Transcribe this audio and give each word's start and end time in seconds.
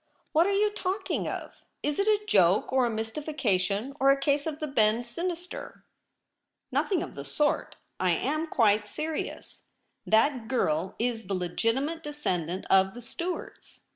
What 0.31 0.47
are 0.47 0.51
you 0.51 0.71
talking 0.71 1.27
of? 1.27 1.63
Is 1.83 1.99
it 1.99 2.07
a 2.07 2.25
joke 2.25 2.73
or 2.73 2.87
a 2.87 2.89
mystification, 2.89 3.95
or 3.99 4.09
a 4.09 4.19
case 4.19 4.47
of 4.47 4.59
the 4.59 4.65
bend 4.65 5.05
sinister 5.05 5.85
?''Nothing 6.71 7.03
of 7.03 7.13
the 7.13 7.23
sort. 7.23 7.75
I 7.99 8.09
am 8.15 8.47
quite 8.47 8.87
serious. 8.87 9.75
That 10.07 10.47
o^irl 10.47 10.95
is 10.97 11.27
the 11.27 11.35
leeltimate 11.35 12.01
descendant 12.01 12.65
of 12.67 12.95
the 12.95 13.01
Stuarts. 13.03 13.81